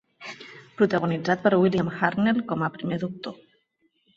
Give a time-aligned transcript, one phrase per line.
[0.77, 3.37] Protagonitzat per William Hartnell com a Primer doctor.